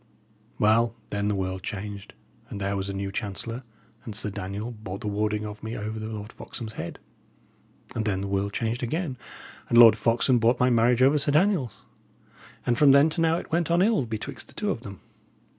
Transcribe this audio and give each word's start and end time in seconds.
Well, 0.57 0.95
then 1.11 1.27
the 1.27 1.35
world 1.35 1.61
changed, 1.61 2.15
and 2.49 2.59
there 2.59 2.75
was 2.75 2.89
a 2.89 2.93
new 2.93 3.11
chancellor, 3.11 3.61
and 4.03 4.15
Sir 4.15 4.31
Daniel 4.31 4.71
bought 4.71 5.01
the 5.01 5.07
warding 5.07 5.45
of 5.45 5.61
me 5.61 5.77
over 5.77 5.99
the 5.99 6.07
Lord 6.07 6.33
Foxham's 6.33 6.73
head. 6.73 6.97
And 7.93 8.03
then 8.05 8.21
the 8.21 8.27
world 8.27 8.51
changed 8.51 8.81
again, 8.81 9.15
and 9.69 9.77
Lord 9.77 9.95
Foxham 9.95 10.39
bought 10.39 10.59
my 10.59 10.71
marriage 10.71 11.03
over 11.03 11.19
Sir 11.19 11.33
Daniel's; 11.33 11.75
and 12.65 12.79
from 12.79 12.93
then 12.93 13.11
to 13.11 13.21
now 13.21 13.37
it 13.37 13.51
went 13.51 13.69
on 13.69 13.83
ill 13.83 14.07
betwixt 14.07 14.47
the 14.47 14.53
two 14.55 14.71
of 14.71 14.81
them. 14.81 15.01